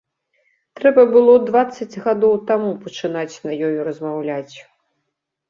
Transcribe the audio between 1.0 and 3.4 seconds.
было дваццаць гадоў таму пачынаць